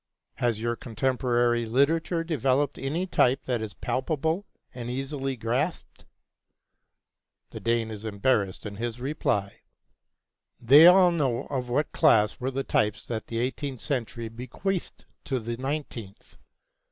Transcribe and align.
Has 0.37 0.59
your 0.59 0.75
contemporary 0.75 1.63
literature 1.67 2.23
developed 2.23 2.79
any 2.79 3.05
type 3.05 3.45
that 3.45 3.61
is 3.61 3.75
palpable 3.75 4.47
and 4.73 4.89
easily 4.89 5.35
grasped? 5.35 6.05
The 7.51 7.59
Dane 7.59 7.91
is 7.91 8.03
embarrassed 8.03 8.65
in 8.65 8.77
his 8.77 8.99
reply. 8.99 9.61
They 10.59 10.87
all 10.87 11.11
know 11.11 11.43
of 11.51 11.69
what 11.69 11.91
class 11.91 12.39
were 12.39 12.49
the 12.49 12.63
types 12.63 13.05
that 13.05 13.27
the 13.27 13.37
eighteenth 13.37 13.81
century 13.81 14.27
bequeathed 14.27 15.05
to 15.25 15.39
the 15.39 15.55
nineteenth. 15.57 16.35